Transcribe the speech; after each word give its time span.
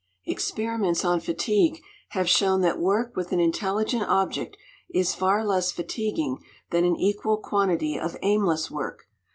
Experiments 0.25 1.05
on 1.05 1.19
fatigue 1.19 1.79
have 2.09 2.27
shown 2.27 2.61
that 2.61 2.79
work 2.79 3.15
with 3.15 3.31
an 3.31 3.39
intelligent 3.39 4.01
object 4.07 4.57
is 4.91 5.13
far 5.13 5.45
less 5.45 5.71
fatiguing 5.71 6.39
than 6.71 6.83
an 6.85 6.95
equal 6.95 7.37
quantity 7.37 7.99
of 7.99 8.17
aimless 8.23 8.71
work. 8.71 9.03